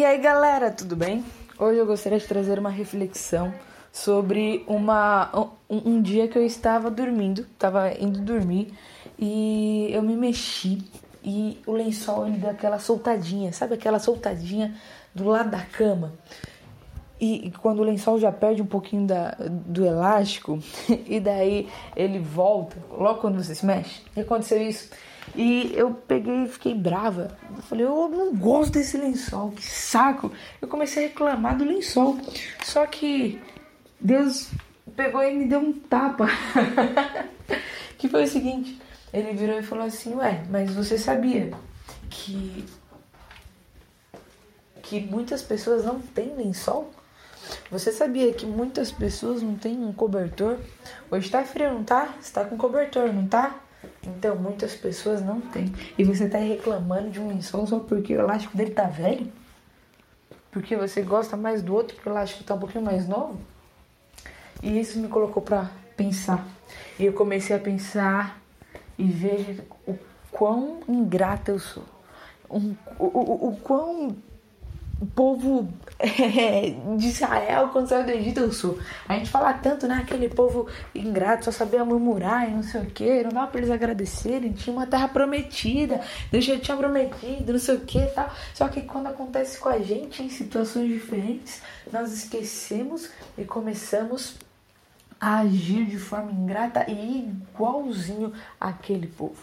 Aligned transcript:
E 0.00 0.04
aí 0.06 0.16
galera, 0.16 0.70
tudo 0.70 0.96
bem? 0.96 1.22
Hoje 1.58 1.78
eu 1.78 1.84
gostaria 1.84 2.18
de 2.18 2.24
trazer 2.24 2.58
uma 2.58 2.70
reflexão 2.70 3.52
sobre 3.92 4.64
uma, 4.66 5.52
um, 5.68 5.90
um 5.90 6.00
dia 6.00 6.26
que 6.26 6.38
eu 6.38 6.42
estava 6.42 6.90
dormindo, 6.90 7.42
estava 7.42 7.92
indo 7.92 8.18
dormir 8.18 8.72
e 9.18 9.90
eu 9.92 10.00
me 10.00 10.16
mexi 10.16 10.82
e 11.22 11.60
o 11.66 11.72
lençol 11.72 12.26
ele 12.26 12.38
deu 12.38 12.48
aquela 12.48 12.78
soltadinha, 12.78 13.52
sabe 13.52 13.74
aquela 13.74 13.98
soltadinha 13.98 14.74
do 15.14 15.26
lado 15.26 15.50
da 15.50 15.60
cama? 15.60 16.14
E, 17.20 17.52
quando 17.60 17.80
o 17.80 17.84
lençol 17.84 18.18
já 18.18 18.32
perde 18.32 18.62
um 18.62 18.66
pouquinho 18.66 19.06
da, 19.06 19.36
do 19.38 19.84
elástico, 19.84 20.58
e 21.06 21.20
daí 21.20 21.68
ele 21.94 22.18
volta, 22.18 22.74
logo 22.90 23.20
quando 23.20 23.36
você 23.36 23.54
se 23.54 23.66
mexe, 23.66 24.00
e 24.16 24.20
aconteceu 24.22 24.62
isso. 24.62 24.88
E 25.34 25.72
eu 25.74 25.92
peguei 25.92 26.44
e 26.44 26.48
fiquei 26.48 26.74
brava. 26.74 27.36
Eu 27.56 27.62
falei, 27.62 27.84
eu 27.84 28.08
não 28.08 28.34
gosto 28.34 28.72
desse 28.72 28.96
lençol, 28.96 29.52
que 29.52 29.64
saco. 29.64 30.32
Eu 30.60 30.68
comecei 30.68 31.04
a 31.04 31.08
reclamar 31.08 31.56
do 31.56 31.64
lençol. 31.64 32.18
Só 32.64 32.86
que 32.86 33.40
Deus 34.00 34.50
pegou 34.96 35.22
e 35.22 35.34
me 35.34 35.46
deu 35.46 35.60
um 35.60 35.72
tapa. 35.72 36.26
que 37.96 38.08
foi 38.08 38.24
o 38.24 38.28
seguinte: 38.28 38.80
ele 39.12 39.32
virou 39.32 39.58
e 39.58 39.62
falou 39.62 39.84
assim, 39.84 40.14
ué, 40.14 40.44
mas 40.50 40.74
você 40.74 40.98
sabia 40.98 41.50
que. 42.08 42.64
que 44.82 45.00
muitas 45.00 45.42
pessoas 45.42 45.84
não 45.84 46.00
têm 46.00 46.34
lençol? 46.34 46.90
Você 47.70 47.92
sabia 47.92 48.32
que 48.32 48.46
muitas 48.46 48.92
pessoas 48.92 49.42
não 49.42 49.54
têm 49.54 49.84
um 49.84 49.92
cobertor? 49.92 50.58
Hoje 51.10 51.30
tá 51.30 51.42
frio, 51.44 51.72
não 51.72 51.84
tá? 51.84 52.14
Você 52.20 52.32
tá 52.32 52.44
com 52.44 52.56
cobertor, 52.56 53.12
não 53.12 53.26
tá? 53.26 53.54
Então, 54.02 54.36
muitas 54.36 54.74
pessoas 54.74 55.22
não 55.22 55.40
têm. 55.40 55.72
E 55.98 56.04
você 56.04 56.28
tá 56.28 56.38
reclamando 56.38 57.10
de 57.10 57.20
um 57.20 57.28
lençol 57.28 57.66
só 57.66 57.78
porque 57.78 58.16
o 58.16 58.20
elástico 58.20 58.56
dele 58.56 58.70
tá 58.70 58.84
velho? 58.84 59.30
Porque 60.50 60.76
você 60.76 61.02
gosta 61.02 61.36
mais 61.36 61.62
do 61.62 61.74
outro 61.74 61.94
porque 61.94 62.08
o 62.08 62.12
elástico 62.12 62.42
tá 62.42 62.54
um 62.54 62.58
pouquinho 62.58 62.84
mais 62.84 63.06
novo? 63.06 63.38
E 64.62 64.80
isso 64.80 64.98
me 64.98 65.08
colocou 65.08 65.42
para 65.42 65.70
pensar. 65.96 66.46
E 66.98 67.04
eu 67.04 67.12
comecei 67.12 67.54
a 67.54 67.58
pensar 67.58 68.40
e 68.98 69.04
ver 69.04 69.66
o 69.86 69.98
quão 70.30 70.80
ingrata 70.88 71.52
eu 71.52 71.58
sou. 71.58 71.84
Um, 72.50 72.74
o, 72.98 73.06
o, 73.06 73.48
o 73.48 73.56
quão 73.58 74.16
o 75.00 75.06
povo 75.06 75.72
é, 75.98 76.74
de 76.96 77.08
Israel 77.08 77.68
quando 77.68 77.88
saiu 77.88 78.04
do 78.04 78.10
Egito 78.10 78.40
eu 78.40 78.52
sou. 78.52 78.78
A 79.08 79.14
gente 79.14 79.30
fala 79.30 79.54
tanto, 79.54 79.88
né? 79.88 80.00
Aquele 80.02 80.28
povo 80.28 80.68
ingrato, 80.94 81.46
só 81.46 81.50
sabia 81.50 81.84
murmurar 81.84 82.48
e 82.48 82.52
não 82.52 82.62
sei 82.62 82.82
o 82.82 82.86
que, 82.86 83.22
não 83.22 83.30
dava 83.30 83.46
pra 83.46 83.60
eles 83.60 83.70
agradecerem. 83.70 84.52
Tinha 84.52 84.76
uma 84.76 84.86
terra 84.86 85.08
prometida, 85.08 86.00
Deus 86.30 86.44
já 86.44 86.58
tinha 86.58 86.76
prometido, 86.76 87.52
não 87.52 87.58
sei 87.58 87.76
o 87.76 87.80
que 87.80 87.98
e 87.98 88.06
tal. 88.06 88.30
Só 88.54 88.68
que 88.68 88.82
quando 88.82 89.06
acontece 89.06 89.58
com 89.58 89.70
a 89.70 89.78
gente 89.78 90.22
em 90.22 90.28
situações 90.28 90.88
diferentes, 90.88 91.62
nós 91.90 92.12
esquecemos 92.12 93.10
e 93.38 93.44
começamos 93.44 94.36
a 95.18 95.40
agir 95.40 95.84
de 95.86 95.98
forma 95.98 96.30
ingrata 96.30 96.84
e 96.88 97.20
igualzinho 97.20 98.32
àquele 98.58 99.06
povo. 99.06 99.36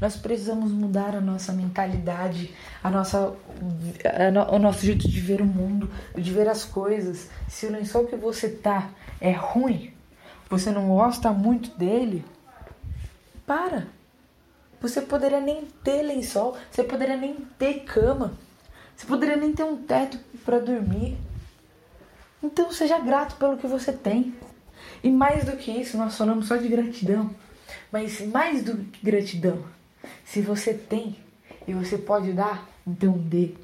Nós 0.00 0.16
precisamos 0.16 0.72
mudar 0.72 1.14
a 1.14 1.20
nossa 1.20 1.52
mentalidade, 1.52 2.54
a 2.82 2.90
nossa, 2.90 3.34
a 4.04 4.30
no, 4.30 4.54
o 4.54 4.58
nosso 4.58 4.84
jeito 4.84 5.08
de 5.08 5.20
ver 5.20 5.40
o 5.40 5.46
mundo, 5.46 5.90
de 6.14 6.32
ver 6.32 6.48
as 6.48 6.64
coisas. 6.64 7.30
Se 7.48 7.66
o 7.66 7.72
lençol 7.72 8.06
que 8.06 8.16
você 8.16 8.48
tá 8.48 8.90
é 9.20 9.32
ruim, 9.32 9.92
você 10.50 10.70
não 10.70 10.88
gosta 10.88 11.32
muito 11.32 11.76
dele, 11.76 12.24
para. 13.46 13.86
Você 14.80 15.00
poderia 15.00 15.40
nem 15.40 15.64
ter 15.82 16.02
lençol, 16.02 16.56
você 16.70 16.82
poderia 16.84 17.16
nem 17.16 17.34
ter 17.58 17.84
cama, 17.84 18.34
você 18.94 19.06
poderia 19.06 19.36
nem 19.36 19.52
ter 19.52 19.64
um 19.64 19.76
teto 19.76 20.18
para 20.44 20.58
dormir. 20.58 21.16
Então 22.42 22.70
seja 22.70 22.98
grato 22.98 23.36
pelo 23.36 23.56
que 23.56 23.66
você 23.66 23.92
tem. 23.92 24.34
E 25.02 25.10
mais 25.10 25.44
do 25.44 25.56
que 25.56 25.70
isso, 25.70 25.96
nós 25.96 26.16
falamos 26.16 26.46
só 26.46 26.56
de 26.56 26.68
gratidão. 26.68 27.34
Mas 27.90 28.20
mais 28.20 28.62
do 28.62 28.76
que 28.76 29.04
gratidão, 29.04 29.64
se 30.24 30.40
você 30.40 30.74
tem 30.74 31.16
e 31.66 31.74
você 31.74 31.98
pode 31.98 32.32
dar, 32.32 32.68
então 32.86 33.12
dê. 33.12 33.54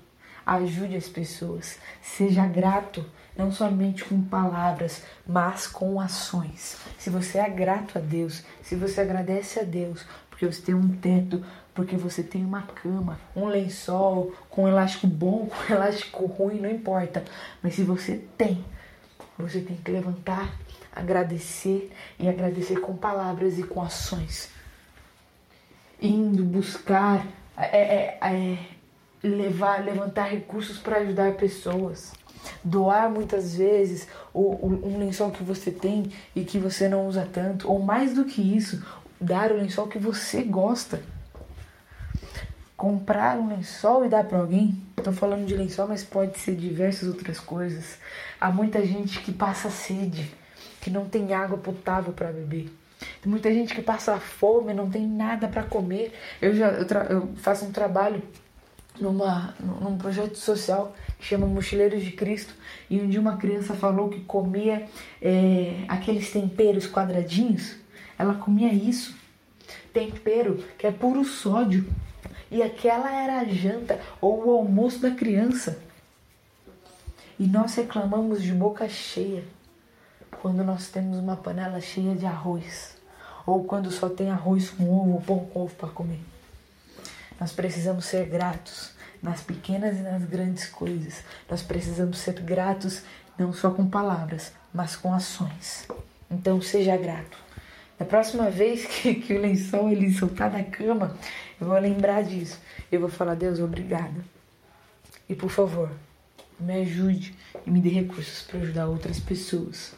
Ajude 0.45 0.97
as 0.97 1.09
pessoas. 1.09 1.79
Seja 2.03 2.47
grato, 2.47 3.05
não 3.37 3.53
somente 3.53 4.05
com 4.05 4.21
palavras, 4.23 5.03
mas 5.27 5.67
com 5.67 6.01
ações. 6.01 6.77
Se 6.99 7.11
você 7.11 7.39
é 7.39 7.49
grato 7.49 7.99
a 7.99 8.01
Deus, 8.01 8.43
se 8.63 8.75
você 8.75 9.01
agradece 9.01 9.61
a 9.61 9.63
Deus, 9.63 10.05
porque 10.29 10.45
você 10.45 10.61
tem 10.61 10.75
um 10.75 10.89
teto, 10.89 11.45
porque 11.73 11.97
você 11.97 12.23
tem 12.23 12.45
uma 12.45 12.63
cama, 12.63 13.21
um 13.37 13.47
lençol, 13.47 14.35
com 14.51 14.65
um 14.65 14.69
elástico 14.69 15.07
bom, 15.07 15.47
com 15.67 15.73
um 15.73 15.77
elástico 15.77 16.27
ruim, 16.27 16.61
não 16.61 16.71
importa. 16.71 17.25
Mas 17.63 17.75
se 17.75 17.85
você 17.85 18.25
tem, 18.37 18.65
você 19.39 19.61
tem 19.61 19.77
que 19.77 19.91
levantar 19.91 20.53
agradecer 20.95 21.91
e 22.19 22.29
agradecer 22.29 22.79
com 22.81 22.97
palavras 22.97 23.59
e 23.59 23.63
com 23.63 23.81
ações. 23.81 24.51
Indo 26.03 26.43
buscar, 26.45 27.25
é, 27.57 27.79
é, 27.79 28.19
é, 28.21 28.59
levar, 29.23 29.85
levantar 29.85 30.25
recursos 30.25 30.79
para 30.79 30.97
ajudar 30.99 31.35
pessoas. 31.35 32.13
Doar 32.65 33.09
muitas 33.09 33.55
vezes 33.55 34.09
o, 34.35 34.67
um 34.67 34.99
lençol 34.99 35.31
que 35.31 35.45
você 35.45 35.71
tem 35.71 36.11
e 36.35 36.45
que 36.45 36.59
você 36.59 36.89
não 36.89 37.07
usa 37.07 37.29
tanto, 37.33 37.71
ou 37.71 37.79
mais 37.79 38.15
do 38.15 38.25
que 38.25 38.43
isso, 38.43 38.85
dar 39.21 39.53
o 39.53 39.57
lençol 39.57 39.87
que 39.87 39.99
você 39.99 40.43
gosta. 40.43 41.01
Comprar 42.77 43.39
um 43.39 43.49
lençol 43.49 44.05
e 44.05 44.09
dar 44.09 44.25
para 44.25 44.39
alguém. 44.39 44.83
Estou 44.99 45.13
falando 45.13 45.47
de 45.47 45.55
lençol, 45.55 45.87
mas 45.87 46.03
pode 46.03 46.37
ser 46.37 46.57
diversas 46.57 47.09
outras 47.09 47.39
coisas. 47.39 47.97
Há 48.41 48.51
muita 48.51 48.85
gente 48.85 49.21
que 49.21 49.33
passa 49.33 49.71
sede 49.71 50.35
que 50.81 50.91
não 50.91 51.09
tem 51.09 51.33
água 51.33 51.57
potável 51.57 52.13
para 52.13 52.33
beber. 52.33 52.82
Tem 53.23 53.31
muita 53.31 53.55
gente 53.55 53.73
que 53.73 53.81
passa 53.81 54.19
fome, 54.19 54.75
não 54.75 54.91
tem 54.91 55.07
nada 55.07 55.47
para 55.47 55.63
comer. 55.63 56.13
Eu 56.41 56.57
já 56.57 56.71
eu, 56.71 56.87
eu, 57.09 57.29
faço 57.37 57.65
um 57.65 57.71
trabalho 57.71 58.21
numa, 59.01 59.55
num 59.61 59.97
projeto 59.97 60.37
social 60.37 60.93
que 61.21 61.27
chama 61.27 61.47
Mochileiros 61.47 62.03
de 62.03 62.11
Cristo 62.11 62.53
e 62.91 63.01
um 63.01 63.09
dia 63.09 63.21
uma 63.21 63.37
criança 63.37 63.75
falou 63.75 64.09
que 64.09 64.21
comia 64.23 64.89
é, 65.23 65.85
aqueles 65.89 66.33
temperos 66.33 66.89
quadradinhos. 66.89 67.77
Ela 68.19 68.35
comia 68.35 68.73
isso, 68.73 69.17
tempero 69.93 70.57
que 70.77 70.85
é 70.85 70.91
puro 70.91 71.25
sódio. 71.25 71.89
E 72.51 72.61
aquela 72.61 73.09
era 73.11 73.39
a 73.39 73.45
janta 73.45 74.01
ou 74.21 74.49
o 74.49 74.51
almoço 74.51 74.99
da 74.99 75.13
criança. 75.13 75.81
E 77.39 77.47
nós 77.47 77.77
reclamamos 77.77 78.43
de 78.43 78.53
boca 78.53 78.89
cheia 78.89 79.45
quando 80.41 80.65
nós 80.65 80.89
temos 80.89 81.19
uma 81.19 81.37
panela 81.37 81.81
cheia 81.81 82.17
de 82.17 82.27
arroz, 82.27 82.97
ou 83.47 83.65
quando 83.65 83.91
só 83.91 84.09
tem 84.09 84.31
arroz 84.31 84.71
com 84.71 84.89
ovo 84.91 85.23
pão 85.23 85.47
com 85.47 85.63
ovo 85.63 85.75
para 85.75 85.89
comer. 85.89 86.21
Nós 87.41 87.53
precisamos 87.53 88.05
ser 88.05 88.27
gratos 88.27 88.93
nas 89.23 89.41
pequenas 89.41 89.97
e 89.97 90.03
nas 90.03 90.25
grandes 90.25 90.67
coisas. 90.67 91.23
Nós 91.49 91.63
precisamos 91.63 92.19
ser 92.19 92.41
gratos 92.41 93.03
não 93.39 93.53
só 93.53 93.71
com 93.71 93.89
palavras, 93.89 94.53
mas 94.73 94.97
com 94.97 95.13
ações. 95.13 95.87
Então 96.31 96.61
seja 96.61 96.97
grato. 96.97 97.39
Da 97.99 98.05
próxima 98.05 98.51
vez 98.51 98.85
que, 99.03 99.15
que 99.15 99.35
o 99.35 99.41
lençol 99.41 99.91
ele 99.91 100.13
soltar 100.13 100.51
da 100.51 100.63
cama, 100.63 101.17
eu 101.61 101.67
vou 101.67 101.79
lembrar 101.79 102.23
disso. 102.23 102.61
Eu 102.91 103.01
vou 103.01 103.09
falar, 103.09 103.35
Deus, 103.35 103.59
obrigada. 103.59 104.25
E 105.29 105.35
por 105.35 105.51
favor, 105.51 105.91
me 106.59 106.83
ajude 106.83 107.35
e 107.67 107.71
me 107.71 107.81
dê 107.81 107.89
recursos 107.91 108.43
para 108.43 108.61
ajudar 108.61 108.87
outras 108.87 109.19
pessoas 109.19 109.95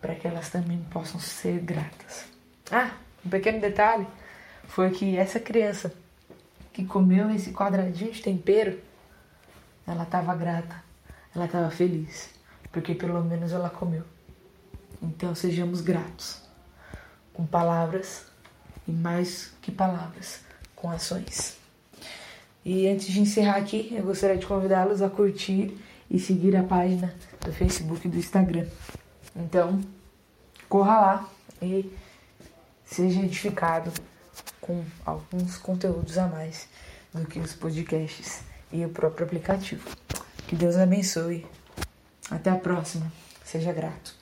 para 0.00 0.14
que 0.14 0.26
elas 0.26 0.48
também 0.48 0.78
possam 0.90 1.20
ser 1.20 1.60
gratas. 1.60 2.37
Ah, 2.70 2.92
um 3.24 3.30
pequeno 3.30 3.60
detalhe 3.60 4.06
foi 4.66 4.90
que 4.90 5.16
essa 5.16 5.40
criança 5.40 5.92
que 6.72 6.84
comeu 6.84 7.30
esse 7.30 7.52
quadradinho 7.52 8.12
de 8.12 8.22
tempero, 8.22 8.78
ela 9.86 10.04
estava 10.04 10.34
grata, 10.34 10.82
ela 11.34 11.46
estava 11.46 11.70
feliz, 11.70 12.30
porque 12.70 12.94
pelo 12.94 13.24
menos 13.24 13.52
ela 13.52 13.70
comeu. 13.70 14.04
Então 15.02 15.34
sejamos 15.34 15.80
gratos 15.80 16.42
com 17.32 17.46
palavras 17.46 18.26
e 18.86 18.92
mais 18.92 19.52
que 19.62 19.72
palavras, 19.72 20.40
com 20.76 20.90
ações. 20.90 21.56
E 22.64 22.86
antes 22.86 23.06
de 23.06 23.20
encerrar 23.20 23.56
aqui, 23.56 23.94
eu 23.96 24.02
gostaria 24.02 24.36
de 24.36 24.46
convidá-los 24.46 25.00
a 25.00 25.08
curtir 25.08 25.76
e 26.10 26.18
seguir 26.18 26.56
a 26.56 26.62
página 26.62 27.14
do 27.40 27.52
Facebook 27.52 28.06
e 28.06 28.10
do 28.10 28.18
Instagram. 28.18 28.66
Então, 29.34 29.80
corra 30.68 31.00
lá 31.00 31.28
e 31.62 31.90
seja 32.90 33.20
edificado 33.20 33.92
com 34.60 34.84
alguns 35.04 35.56
conteúdos 35.56 36.18
a 36.18 36.26
mais 36.26 36.68
do 37.12 37.26
que 37.26 37.38
os 37.38 37.54
podcasts 37.54 38.42
e 38.72 38.84
o 38.84 38.88
próprio 38.88 39.26
aplicativo. 39.26 39.88
Que 40.46 40.56
Deus 40.56 40.76
abençoe. 40.76 41.46
Até 42.30 42.50
a 42.50 42.56
próxima. 42.56 43.10
Seja 43.44 43.72
grato. 43.72 44.17